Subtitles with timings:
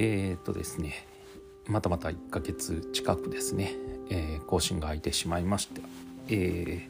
[0.00, 1.06] えー、っとですね
[1.66, 3.74] またまた1ヶ月近くですね、
[4.10, 5.82] えー、更新が空いてしまいまして、
[6.28, 6.88] え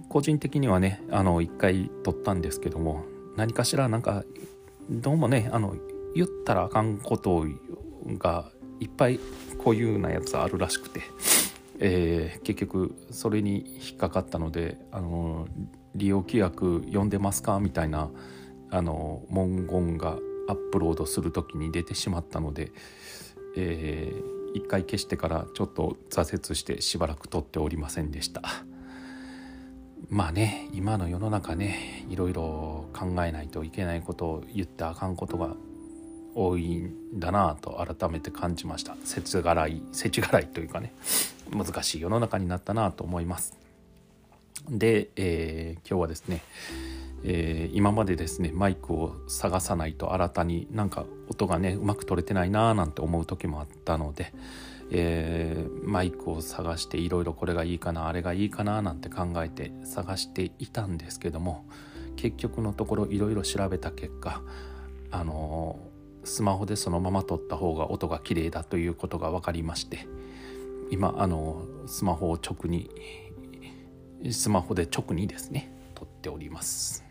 [0.00, 3.04] ー、個人的にはねあの1回撮ったんですけども
[3.36, 4.24] 何かしらなんか
[4.90, 5.76] どうもねあの
[6.14, 7.46] 言ったらあかんこと
[8.18, 8.50] が
[8.80, 9.20] いっぱい
[9.58, 11.00] こういうようなやつあるらしくて、
[11.78, 15.46] えー、結局それに引っかかったのであの
[15.94, 18.10] 利用規約読んでますかみたいな
[18.70, 20.18] あの文言が
[20.48, 22.72] アップロードする時に出てしまったので、
[23.56, 28.42] えー、一回消してからちょっと挫折してしばらく撮っておりませんでした。
[30.08, 35.56] まあね今の世の中ねいろいろ考えないといけないことを言ってあかんことが
[36.34, 38.96] 多いんだなと改めて感じました。
[39.04, 40.94] 世知辛い世知辛いというかね
[41.50, 43.56] 難しい世の中になったなと思います。
[44.68, 46.42] で、えー、今日はですね
[47.24, 54.32] えー、今までですねマイクを探さないと新たになんか音がねうまく取れてないなーなんて思う時もあったので、
[54.90, 61.64] えー、マイクを探していろいろこれがいいかなあれがいいかななんて考えて探していたんですけども
[62.16, 64.42] 結局のところいろいろ調べた結果
[65.10, 70.06] あのー、スマホでそのまま撮った方が音が綺麗だということが分かりまして
[70.90, 72.90] 今あのスマホを直に
[74.30, 77.05] スマホで直にですね撮っております。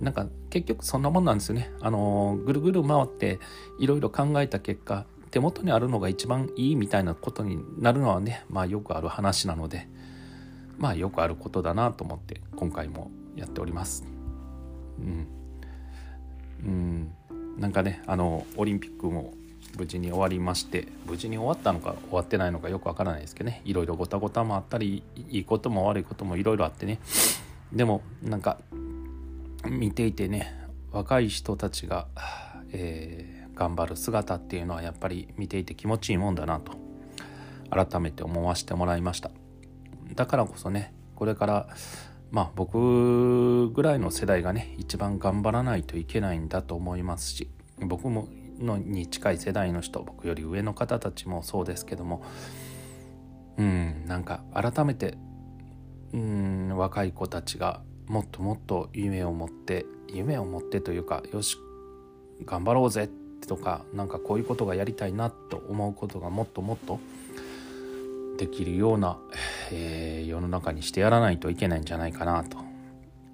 [0.00, 1.70] なんか結局そんなもんなんですよね。
[1.80, 3.38] あのぐるぐる回って
[3.78, 9.88] いろいろ考えた結果手元にあるのが一番いいみたいなことになるのはねまあよくある話なので
[10.78, 14.04] まあよくあることだなと思って今回もやっております。
[14.98, 15.26] うん、
[16.64, 17.14] うん、
[17.58, 19.32] なんかねあのオリンピックも
[19.78, 23.62] 無事に終わりまして無事に終わったのか終わってないのかよくわからないですけどね。
[23.64, 26.98] いろいろごたごたもあったりいいことも悪いこともいろいろあってね。
[27.72, 28.58] でもなんか
[29.68, 30.54] 見ていてね
[30.90, 32.08] 若い人たちが、
[32.72, 36.72] えー、頑張る姿っていうのはやっぱり見ていて気持ちいいもんだなと
[37.70, 39.30] 改めて思わせてもらいました。
[40.14, 41.68] だからこそねこれから
[42.30, 47.50] まあ僕ぐらいの世代がね一番頑張らないといけないんだと思いますし
[47.80, 52.22] 僕ものに近い世代の人僕より上の方たちもそうですけども
[53.56, 55.16] うんなんか改めて
[56.12, 57.82] うん若い子たちが
[58.12, 61.56] もっともっと夢を持って夢を持ってというかよし
[62.44, 63.08] 頑張ろうぜ
[63.48, 67.00] とかなんかこういうことがやりたいなと思うことがもっともっと
[68.36, 69.18] できるような、
[69.72, 72.58] えー、世の中にしてやらないといけないんじゃないかなと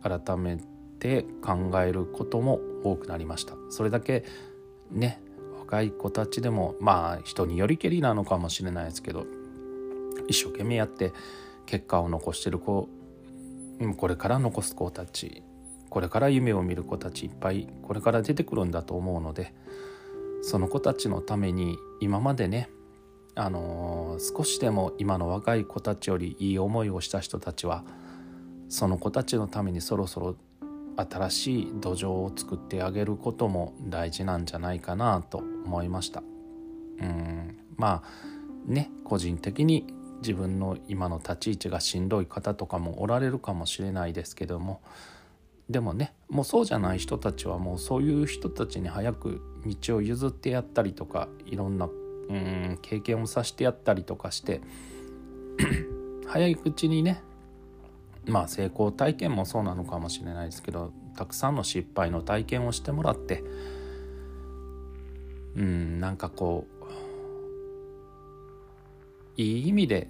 [0.01, 0.59] 改め
[1.01, 3.55] て考えることも多くなりました。
[3.71, 4.25] それだけ
[4.93, 5.21] ね
[5.59, 9.27] 若い子たちでもまあ人によりけりなのかもしれないですけど
[10.29, 11.13] 一生懸命やって
[11.67, 12.89] 結果を残してる子
[13.97, 15.43] これから残す子たち
[15.89, 19.55] これから夢を見る子たちいっぱいこれから出てくるんだと思うので
[20.43, 22.69] その子たちのために今までね
[23.35, 27.85] あのー、少しでも今の若い子たちよりいい思いをした人たちは
[28.69, 30.37] その子たちのためにそろそろ
[30.97, 36.23] 新しい土壌を作ってあげることも大事なんじゃないかなと思いました。
[37.01, 37.59] うん。
[37.77, 39.87] まあね個人的に
[40.19, 44.81] 自分の今の立ち位置がしんどい方とかもおられるかもしれないですけども
[45.69, 49.41] でもねもうそうじゃない人たちはもうそういう人たちに早く
[49.85, 54.61] 道を譲ってやったりとかいろんなうん経験をさせてやったりとかして
[56.27, 57.23] 早いうちにね
[58.27, 63.43] まあ成功体験もそうなのかもしれないですけどたくさんの失敗の体験をしてもらって
[65.57, 66.78] うんなんかこう
[69.39, 70.09] いい意味で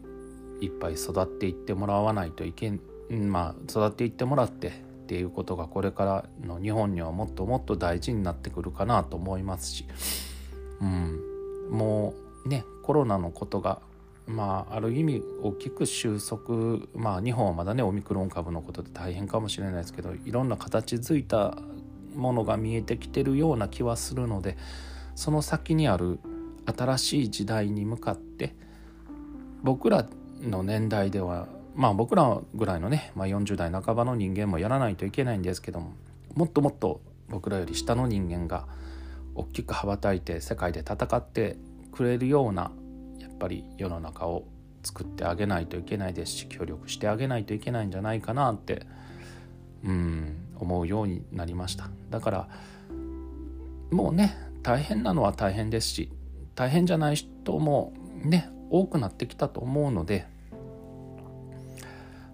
[0.61, 2.81] いっぱい育っていってもらわないといけん
[3.11, 4.71] まあ育っていってもらってっ
[5.07, 9.87] ていうことがこれからの日本にはもっともっと大事になってくるかなと思いますし、
[10.81, 11.21] うん、
[11.71, 13.81] もうねコロナのことが
[14.27, 21.57] まあある意味大きく収束まあ日本はまだねオミクロン株のことで大変かもしれないですけどいろんな形づいた
[22.15, 24.57] ものが見えてきてるような気はするので
[25.15, 26.19] その先にある
[26.67, 28.55] 新しい時代に向かって
[29.63, 30.07] 僕ら
[30.43, 35.93] の年代ではまあ僕らぐらいのね、まあ、40代半ばの人間もやらないといけないんですけども
[36.35, 38.67] もっともっと僕らより下の人間が
[39.35, 41.57] 大きく羽ばたいて世界で戦って
[41.93, 42.71] くれるような
[43.21, 44.45] やっぱり世の中を
[44.83, 48.87] 作ってあげないといけないですし協力してあげないといけないんじゃないかなって
[49.85, 51.89] うん思うようになりました。
[52.11, 52.49] だから
[53.91, 56.11] もうね大変なのは大変ですし
[56.55, 60.27] 大変じゃない人もね多くなってきたと思うので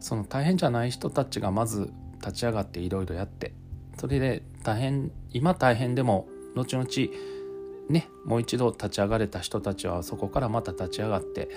[0.01, 1.91] その大変じゃない人たちがまず
[2.21, 3.53] 立ち上がっていろいろやって
[3.99, 6.87] それで大変今大変でも後々
[7.89, 11.49] ねもう一度立ち上がれた人たちはそこからまた立ち上がって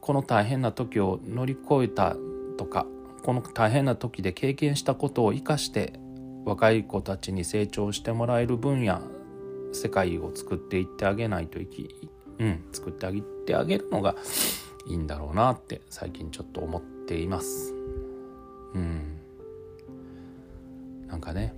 [0.00, 2.16] この大変な時を乗り越えた
[2.58, 2.86] とか
[3.22, 5.94] この大変な時で経験したことを生かして
[6.44, 9.00] 若い子たちに成長してもらえる分野
[9.72, 14.14] 世界を作っていってあげないといき、うん、作ってあげてあげるのが
[14.86, 17.72] いいんだろうなって最近ちょっと思っています。
[18.74, 19.18] うん、
[21.06, 21.54] なんかね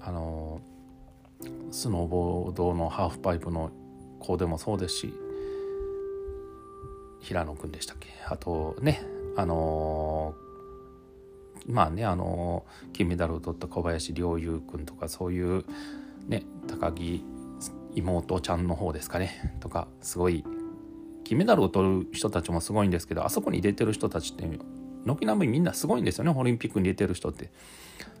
[0.00, 0.60] あの
[1.70, 3.70] スノーボードのハーフパイプの
[4.20, 5.14] 子でもそうですし
[7.20, 8.08] 平野君でしたっけ？
[8.28, 9.02] あとね
[9.36, 10.34] あの
[11.66, 15.64] まあねあの金メダルを取った小林陵侑君とかそういう
[16.28, 17.24] ね高木
[17.96, 19.56] 妹ちゃんの方ですかね。
[19.60, 20.44] とかすごい
[21.24, 24.48] 金メダルを取る人たちもすごいんですけどあそこに出てる人たちって
[25.04, 26.32] 軒並みみんなすごいんですよね。
[26.36, 27.50] オリンピックに出てる人って。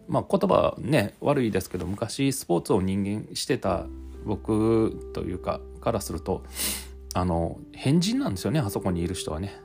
[0.08, 3.86] まあ言葉ね悪いですけど昔スポーツを人間してた
[4.24, 6.44] 僕というかからすると
[7.14, 9.60] あの変人なんですよねあそこにいる人はね。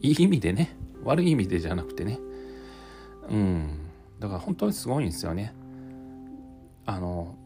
[0.00, 0.76] いい意味でね。
[1.02, 2.18] 悪い意味でじゃなくてね。
[3.30, 3.78] うん。
[4.18, 5.54] だから本当にすごいんですよね。
[6.86, 7.36] あの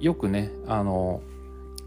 [0.00, 1.22] よくねあの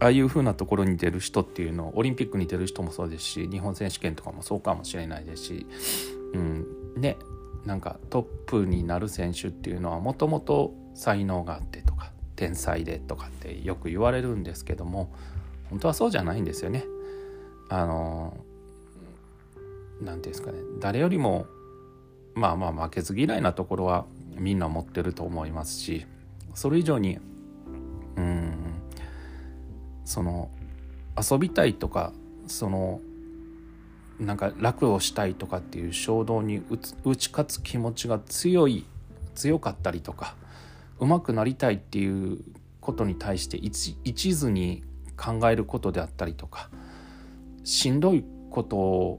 [0.00, 5.66] ああいう風なところに出る人っていうのオリンピックに出る人もそうですし日本選手権とかもそうかもしれないですし、
[6.32, 6.66] うん、
[6.96, 7.16] ね
[7.64, 15.12] なんかトップになる選手っていうのはもともと才能があってとか天才でとかってよく言われるんですけども
[15.70, 16.84] 本当はそうじゃないんですよね。
[17.68, 18.36] あの
[20.00, 21.46] 何て言うんですかね誰よりも
[22.34, 24.04] まあまあ負けず嫌いなところは
[24.36, 26.06] みんな持ってると思いますし
[26.54, 27.18] それ以上に
[30.04, 30.50] その
[31.20, 32.12] 遊びたいとか
[32.46, 33.00] その
[34.20, 36.62] なんか楽をしたいとかっていう衝動に
[37.04, 38.84] 打ち勝つ気持ちが強い
[39.34, 40.36] 強かったりとか
[41.00, 42.38] 上手くなりたいっていう
[42.80, 44.84] ことに対して一途に
[45.16, 46.70] 考えることであったりとか
[47.64, 49.18] しんどいこと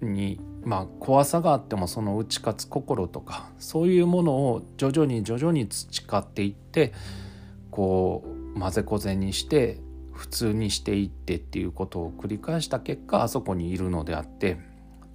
[0.00, 6.92] にまあ怖さがあってもその打ち勝つ心とかそういうものを徐々に徐々に培っていって
[7.70, 8.24] こ
[8.54, 9.80] う混ぜこぜにして
[10.14, 14.58] 普通にしていってっていうことを繰り返した結果あそこにいるのであって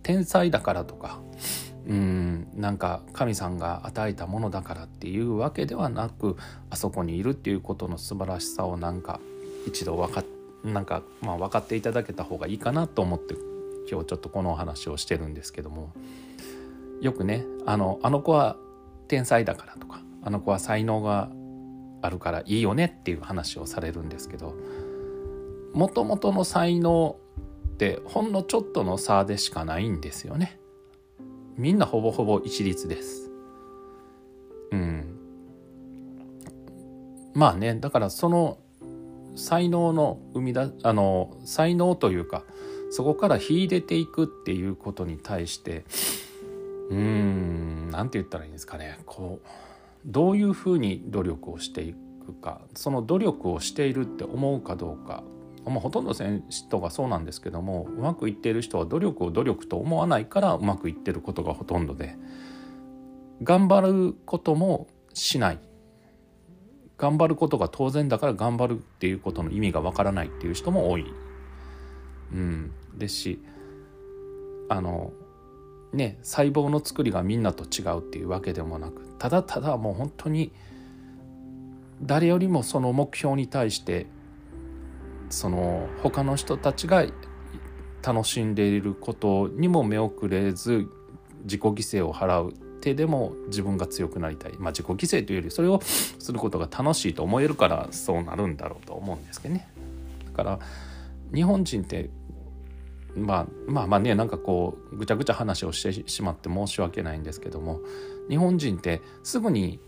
[0.04, 1.20] 天才だからとか
[1.88, 6.38] うんなんか神さんが与えたものだからっていうわけではなく
[6.70, 9.20] あそこにいるっていうことの素晴らしさをなんか
[9.66, 10.24] 一度分か
[10.64, 13.36] なんかまあ分かっていただけた方がいいかなと思って
[13.90, 15.94] 今日ちょっとこのお話をしてるんですけども
[17.02, 18.58] よくねあのあの子は
[19.08, 21.30] 天才だからとかあの子は才能が
[22.02, 24.56] あるからいいよねっていう話をされるんですけど
[25.74, 27.18] もともとの才能
[27.68, 30.60] ってほんのちょっとの差でしかないんですよね。
[31.58, 33.32] みんなほぼほぼ一律です。
[34.72, 35.20] うん。
[37.34, 38.58] まあねだからその
[39.36, 42.44] 才能の生み出あの才能というか
[42.92, 45.86] そこから秀でていくっていうことに対して
[46.90, 49.48] うーん何て言ったらいいんですかねこう
[50.06, 51.94] どういうふうに努力をしてい
[52.26, 55.24] くかその努力をしているって思うかどうか
[55.66, 62.16] まあ、ほとんどの人がそうなんですけどもうまくいっている人は努力を努力と思わないからうまくいってることがほとんどで
[63.44, 65.60] 頑張ることもしない。
[67.00, 71.06] 頑張ることが当然だから頑張るっていうことの意味がわからないっていう人も多い、
[72.34, 73.44] うん、ですし
[74.68, 75.14] あの
[75.94, 80.52] ね細胞の作りがみんなと違うっていうわけでもなくただただもう本当に
[82.02, 84.06] 誰よりもその目標に対して
[85.30, 87.06] その他の人たちが
[88.02, 90.88] 楽しんでいることにも目遅れず
[91.44, 99.70] 自己犠牲を払う手でも自分が強くなりたい、まあ、自己犠牲というよりそれをすることが楽しいと思えるからそうなるんだろうと思うんですけどね。
[100.26, 100.60] だから
[101.34, 102.10] 日本人って
[103.16, 107.82] まあまあまあねなんかこうぐちゃぐちゃ話をしてしまって申し訳ないんですけども
[108.30, 109.80] 日本人ってすぐに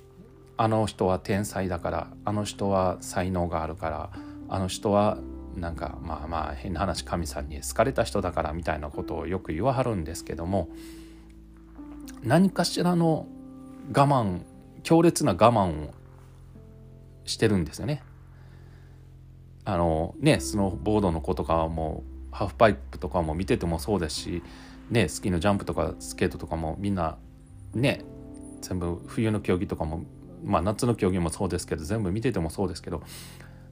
[0.57, 4.09] あの人は天才だからあの人は才能があるから
[4.49, 5.17] あの人は
[5.55, 10.69] なんかまあまあ変な話神さんに好かれた人だからみたいなことをよく言わはるんですけども
[12.23, 13.27] 何かしらの
[13.93, 14.41] 我慢
[14.83, 15.93] 強烈な我慢を
[17.25, 18.03] してるんですよね。
[19.63, 24.43] あのねスノーボードの子とかはもうハーフパイプとかも見ててもそうですし、
[24.89, 27.17] ね、スキーのジャンプとかスケートとかもみんな
[27.75, 28.03] ね
[28.61, 30.03] 全部冬の競技とかも
[30.43, 33.03] まあ夏の競技もそうですけど全部見ててもそうですけど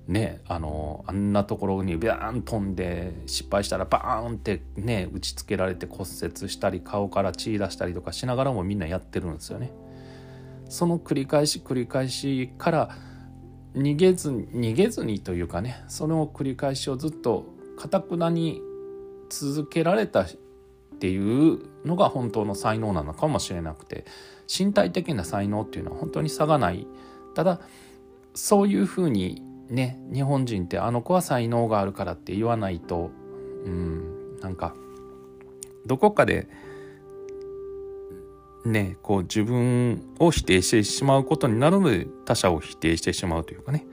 [0.10, 9.72] ねあのあんなところにビャーン飛んで失敗したらバーンってね打ちつけられて骨折したり顔から血出したりとかしながらもみんなやってるんですよね。
[10.68, 12.89] その繰り返し繰り返しから
[13.75, 17.46] 逃げずに逃げずにというかねその繰り返しをずっと
[17.78, 18.62] かたくなに
[19.30, 20.28] 続けられたっ
[21.00, 24.06] ていうのが本当の才能なのかもしれなくて
[24.48, 26.88] 身体的な才能っていうのは本当に差がない
[27.36, 27.62] ただ
[28.34, 33.12] そういうふうにね日本人ってあの子は才能があるからって言わないと
[33.66, 34.76] うんなんか
[35.86, 36.48] どこかで
[38.66, 43.86] ねこう自分を否定してしまうことになるので他者を否定してしまうというかね。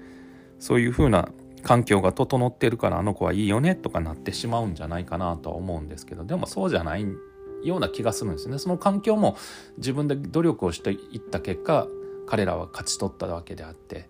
[0.58, 1.28] そういうふうな
[1.62, 7.06] 環境が整ってるからあの子はいいよねとかなってしまうんじゃないかなとは思うんですけどでもそうじゃない
[7.64, 8.58] ような気がするんですね。
[8.58, 9.36] その環境も
[9.78, 11.88] 自分で努力をしていった結果
[12.26, 14.08] 彼らは勝ち取ったわけであって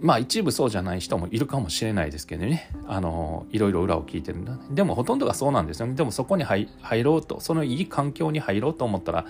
[0.00, 2.70] まあ一部そうじゃない人もいるかもしれないですけどね。
[2.86, 5.92] あのいろいろ裏を聞いてるんだでもほとんどがそうなんですよ。
[5.94, 6.68] でもそこに入
[7.02, 9.26] ろうとそのいい環境に入ろうと思ったら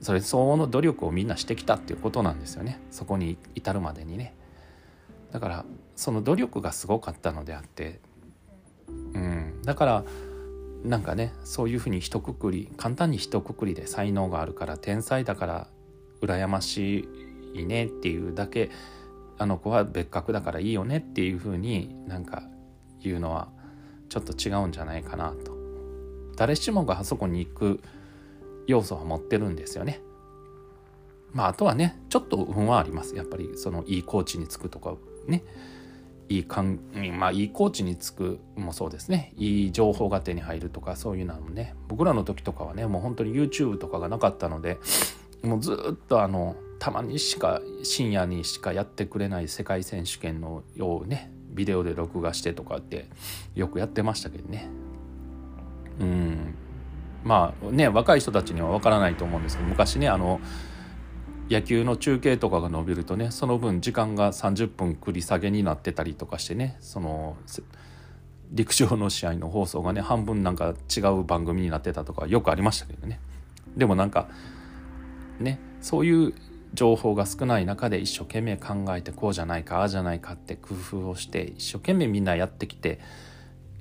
[0.00, 2.80] それ相応の努力をみんなしてきたっていうことなんですよね。
[2.90, 4.34] そこに至るまでにね。
[5.32, 5.64] だから
[5.96, 8.00] その努力がすごかったのであって
[8.88, 9.62] うん。
[9.62, 10.04] だから
[10.84, 15.66] なんかねそういうふうに一括り簡単に一括りで才能があるから天才だから
[16.20, 17.08] 羨まし
[17.54, 18.70] いねっていうだけ
[19.42, 22.44] あの子は別格だからいいよねっていうふうになんか
[23.00, 23.48] 言うのは
[24.08, 25.52] ちょっと違うんじゃないかなと。
[26.36, 27.80] 誰しもがあそこに行く
[28.66, 30.00] 要素は持ってるんですよね。
[31.32, 33.16] まああとはねちょっと運はあります。
[33.16, 34.94] やっぱりそのいいコーチにつくとか
[35.26, 35.44] ね。
[36.28, 36.78] いいかん
[37.18, 39.32] まあいいコーチにつくもそうですね。
[39.36, 44.78] いい情報が手に入るとかそういうのもね僕らの時とかはねもう本当に YouTube とかがなかったので
[45.42, 53.08] もうずっとあのたまにしか深夜にしかやってくれない世界選手権のようねビデオで録画してとかって
[53.54, 54.68] よくやってましたけどね。
[56.00, 56.54] うん。
[57.22, 60.40] まあね若い人たちには分からないと思うんですけど昔ねあの
[61.48, 67.36] 野球の中継とかが伸びるとねその分時間が30分繰り下げになってたりとかしてねその
[68.50, 73.20] 陸上の試合の放送がね半分なんか違う番組になってたとかよくありましたけどね。
[73.76, 74.28] でもなんか
[75.38, 76.34] ねそういう
[76.74, 82.98] 情報が少ない中で一生懸命考えてこうじゃないかああじゃないかって工夫をして一生懸命みんなやってきて、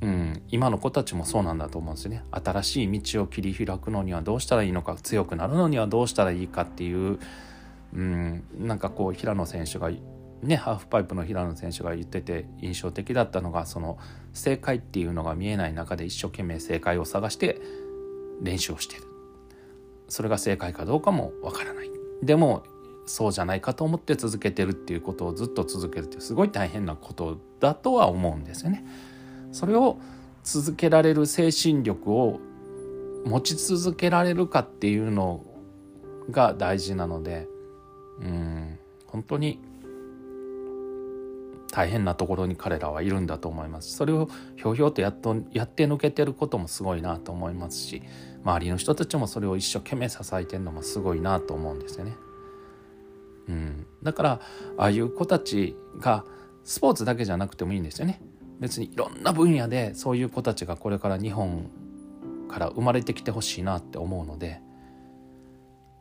[0.01, 2.24] うん、今の子たちもそうなんだと思うんですよね。
[2.31, 7.19] 新しい道を切り開くのにはどうしたらいいのか強くなるのにはどうしたらいいかっていう、
[7.93, 9.89] うん、なんかこう平野選手が
[10.43, 14.00] ねハーフパイプの平野選手が言ってて印象的だったのがその
[14.33, 17.62] 正解っていうのが見えない中で一生懸命正解を探して
[18.41, 19.03] 練習をしてる。
[20.10, 21.89] それが正解かどうかもわからない。
[22.21, 22.63] でも
[23.12, 28.86] そうじゃないかと思って続けてるっていうことをずっと続けるってすごい大変なことだとは思うんですよね。
[29.51, 30.00] それを
[30.44, 32.39] 続けられる精神力を
[33.25, 35.44] 持ち続けられるかっていうの
[36.32, 37.50] が大事なので
[38.22, 39.60] うん本当に
[41.72, 48.01] 大変なところに彼らはいるんだと思いますそれをひょうひょうとやっとやって抜けてることもすごいなと思いますし
[48.44, 52.15] 周りの人たちもそれを一生懸命支えてるのもすごいなと思うんですよね。
[53.51, 54.39] うん、だから
[54.77, 56.24] ああいう子たちが
[56.63, 58.22] スポーツだけじゃなくてもいいんですよね。
[58.60, 61.70] 別にいろんな分野でそういう子たちがこれから日本
[62.48, 64.62] から生まれてきてほしいなって思うので、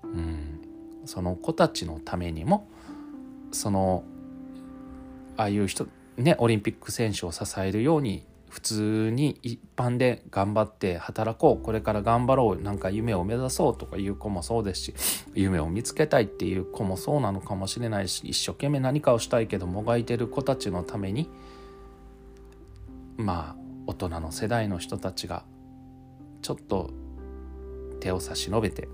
[0.04, 0.60] うん、
[1.06, 2.68] その子たちのためにも
[3.50, 4.04] その
[5.36, 5.88] ああいう人
[6.18, 14.94] ねオリンピック選手を支えるように普通に一般で頑張って働こうこれから頑張ろうなんか夢を目指そうとかいう子もそうですし
[15.34, 21.30] 夢を見つけたいっていう子もそうなのかもしれないし一生懸命何かをしたいけどもがいてる子たちのために
[23.16, 25.44] まあ大人の世代の人たちが
[26.42, 26.90] ちょっと
[28.00, 28.88] 手を差し伸べて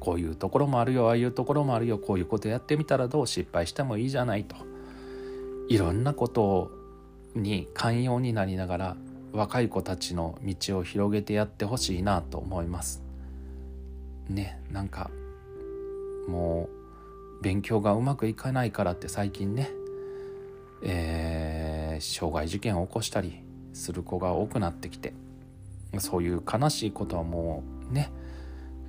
[0.00, 4.56] こういうところもあるよああいうところもあるよこういうことやってみたらどう失敗してもいいじゃないと
[5.68, 6.81] いろんなことを
[7.34, 8.96] に寛容になりながら
[9.32, 13.02] 若い子たちの道を広げてやってほしいなと思います。
[14.28, 15.10] ねなんか
[16.28, 16.68] も
[17.40, 19.70] う勉強がうまくいかないからって最近ね、
[20.84, 25.12] えー、障害事件を起こしたりする子が多くなってきて
[25.98, 28.12] そういう悲しいことはもうね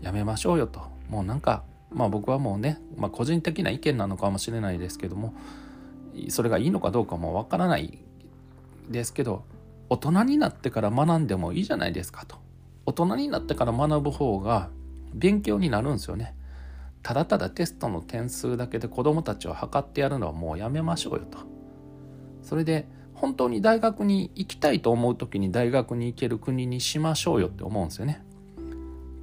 [0.02, 0.82] やめましょうよと。
[1.10, 5.34] もうなんかまあ僕はもうね、まあ、個人的な意見なのかもしれないですけども
[6.30, 8.00] それがいいのかどうかもわからない
[8.90, 9.46] ですけど
[9.90, 12.38] 大人になってから学んでもいいじゃないですかと。
[12.86, 14.70] 大人になってから学ぶ方が
[15.14, 16.36] 勉強になるんですよね。
[17.02, 21.40] ただただテストの点数だけで子どもたちを測ってやるのはもうやめましょうよと。
[22.42, 28.24] それで本当に大学に行きたいと思う時に大学に行ける国にしましょうよって思うんですよね。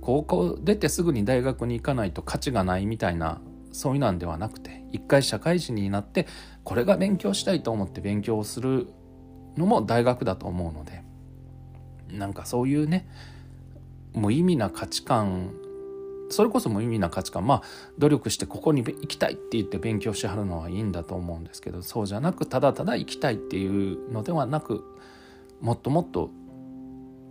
[0.01, 3.41] 高校出てすぐに大学に行かないと価値がないみたいな
[3.73, 6.27] そういうなんではなくて一回社会人になって
[6.65, 8.89] これが勉強したいと思って勉強する
[9.57, 11.03] のも大学だと思うので
[12.09, 13.09] なんかそういうね
[14.15, 15.53] 無意味な価値観
[16.31, 17.63] それこそ無意味な価値観まあ
[17.99, 24.85] 努力してここに行きたいって言って勉強しはるのはいいんだと思うんですけどそうじゃなくただただ行きたいっていうのではなく
[25.61, 26.31] もっともっと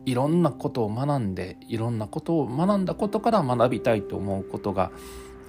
[0.06, 4.92] いろんなことを学んでいろんなことを学んだことから学びたいと思うことが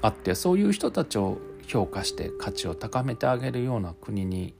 [0.02, 4.54] あってそういう人たちを評価して価値を高めてあげるような国に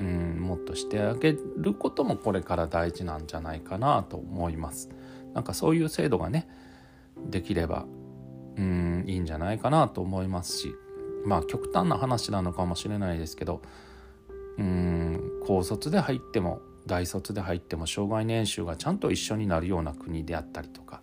[0.00, 4.88] うんもっとしてあげることもこれから大事なんじゃないかなと思います。
[5.34, 6.48] なんかそういう制度がね
[7.28, 7.86] できれば
[8.56, 10.74] うんいいんじゃないかなと思いますし
[11.24, 13.62] まあ極端な話なのかもしれないですけど
[14.58, 21.02] うん高卒で入っても大卒で入っても障害年収がちゃんと一緒になるような国であったりとか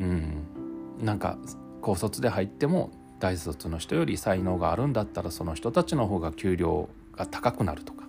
[0.00, 0.42] うん
[1.00, 1.38] なんか
[1.82, 8.05] 高卒で入っても大卒の人より才能があるんだったらその人たちの方が給料が高くなるとか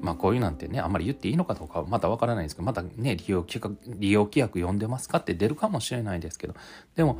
[0.00, 6.54] まあこういうなんてねあんまり言っていいのかどうかはまだわからないんですけどまだね利用規約利用規約読んでますかって出るかもしれないですけど
[6.94, 7.18] でも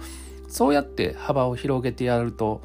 [0.48, 2.62] そうやって幅を広げてやると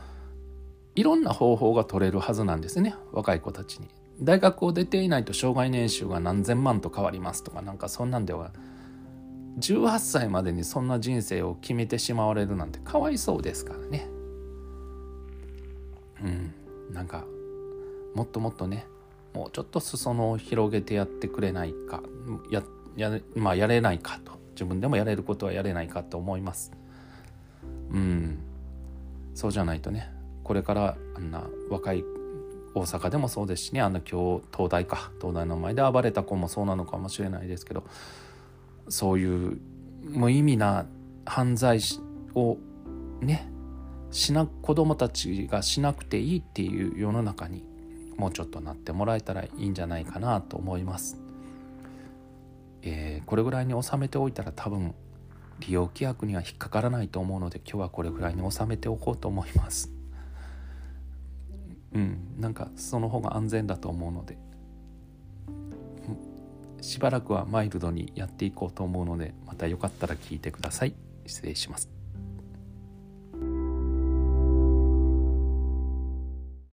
[0.95, 3.87] いろんな方法が取れるはずなんですね若い子たちに。
[4.21, 8.51] 大学を出ていないと障害年収が何千万と変わりますとかなんかそんなんでは
[9.59, 14.07] 18歳までにそんな人生を決めてしまわれるなんてかわいそうですからね。
[16.23, 16.53] うん
[16.93, 17.25] なんか
[18.13, 18.85] もっともっとね
[19.33, 22.01] もうちょっと裾野を広げてやってくれないか
[22.49, 22.63] や
[22.97, 24.39] や,、まあ、やれないかと。
[24.51, 26.71] 自分でもやれることはやれないかと思います。
[27.91, 28.39] うん。
[29.33, 30.11] そうじゃないとね
[30.43, 32.03] これからあんな若い
[32.73, 37.83] 大阪でもそうですしねあんな今日東大か東大の前で暴れた子もそうなのかもしれないですけど
[38.87, 39.57] そういう
[40.01, 40.85] 無意味な
[41.25, 41.79] 犯罪
[42.35, 42.57] を
[43.21, 43.49] ね
[44.09, 47.63] しな子供たちがしなくていいっていう世の中に
[48.17, 51.19] もうちょっとなってもらえたらいいんじゃないかなと思います。
[52.83, 54.93] えー、これぐらいに収めておいたら多分
[55.59, 59.91] 利用規約には引っかからないと思うので今日はこれぐらいに収めておこうと思います。
[61.93, 64.37] うん、なんかその方が安全だと思うので
[66.81, 70.93] しばらくはマイルドにやっていこうと思うのでまたよかったら聞いてください。
[71.25, 72.00] 失礼します。